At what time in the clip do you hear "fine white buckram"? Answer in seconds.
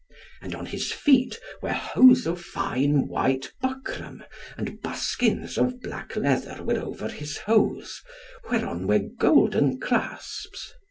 2.41-4.23